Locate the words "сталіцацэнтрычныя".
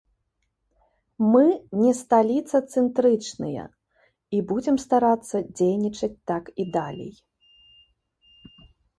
1.97-3.65